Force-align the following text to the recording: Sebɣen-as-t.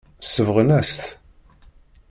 Sebɣen-as-t. 0.23 1.01